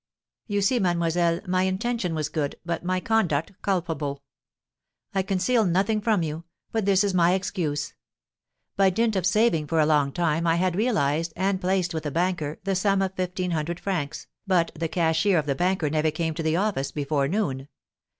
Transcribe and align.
You 0.47 0.63
see, 0.63 0.79
mademoiselle, 0.79 1.41
my 1.45 1.61
intention 1.61 2.15
was 2.15 2.27
good, 2.27 2.55
but 2.65 2.83
my 2.83 2.99
conduct 2.99 3.51
culpable. 3.61 4.23
I 5.13 5.21
conceal 5.21 5.63
nothing 5.63 6.01
from 6.01 6.23
you, 6.23 6.43
but 6.71 6.85
this 6.85 7.03
is 7.03 7.13
my 7.13 7.33
excuse. 7.33 7.93
By 8.75 8.89
dint 8.89 9.15
of 9.15 9.27
saving 9.27 9.67
for 9.67 9.79
a 9.79 9.85
long 9.85 10.11
time 10.11 10.47
I 10.47 10.55
had 10.55 10.75
realised, 10.75 11.33
and 11.35 11.61
placed 11.61 11.93
with 11.93 12.07
a 12.07 12.09
banker, 12.09 12.57
the 12.63 12.73
sum 12.73 13.03
of 13.03 13.13
fifteen 13.13 13.51
hundred 13.51 13.79
francs, 13.79 14.25
but 14.47 14.71
the 14.73 14.87
cashier 14.87 15.37
of 15.37 15.45
the 15.45 15.53
banker 15.53 15.87
never 15.87 16.09
came 16.09 16.33
to 16.33 16.41
the 16.41 16.55
office 16.55 16.91
before 16.91 17.27
noon. 17.27 17.67